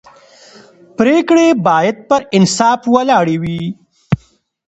پرېکړې 0.97 1.47
باید 1.67 1.95
پر 2.09 2.21
انصاف 2.37 2.81
ولاړې 2.95 3.35
وي 3.41 3.63